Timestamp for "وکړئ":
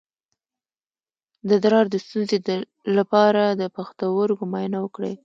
4.81-5.13